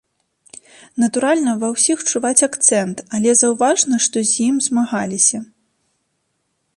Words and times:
Натуральна, 1.01 1.51
ва 1.63 1.67
ўсіх 1.73 1.97
чуваць 2.11 2.45
акцэнт, 2.47 2.97
але 3.17 3.29
заўважна, 3.41 3.95
што 4.07 4.17
з 4.31 4.47
ім 4.47 4.55
змагаліся. 4.69 5.39